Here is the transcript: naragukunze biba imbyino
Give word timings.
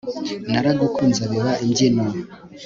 naragukunze 0.51 1.23
biba 1.31 1.51
imbyino 1.63 2.05